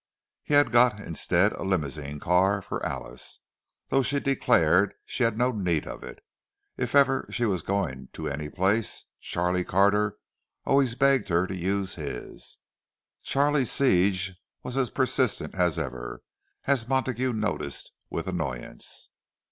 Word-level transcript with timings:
He 0.41 0.55
had 0.55 0.71
got, 0.71 0.99
instead, 0.99 1.51
a 1.51 1.61
limousine 1.61 2.19
car 2.19 2.59
for 2.63 2.83
Alice; 2.83 3.37
though 3.89 4.01
she 4.01 4.19
declared 4.19 4.95
she 5.05 5.21
had 5.21 5.37
no 5.37 5.51
need 5.51 5.85
of 5.85 6.01
it—if 6.03 6.95
ever 6.95 7.27
she 7.29 7.45
was 7.45 7.61
going 7.61 8.09
to 8.13 8.27
any 8.27 8.49
place, 8.49 9.05
Charlie 9.19 9.63
Carter 9.63 10.17
always 10.65 10.95
begged 10.95 11.29
her 11.29 11.45
to 11.45 11.55
use 11.55 11.93
his. 11.93 12.57
Charlie's 13.21 13.71
siege 13.71 14.33
was 14.63 14.75
as 14.75 14.89
persistent 14.89 15.53
as 15.53 15.77
ever, 15.77 16.23
as 16.65 16.87
Montague 16.87 17.33
noticed 17.33 17.91
with 18.09 18.25
annoyance. 18.25 19.11